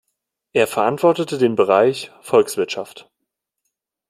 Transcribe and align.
Er 0.53 0.65
verantwortete 0.65 1.37
den 1.37 1.53
Bereich 1.53 2.11
„Volkswirtschaft“. 2.23 3.07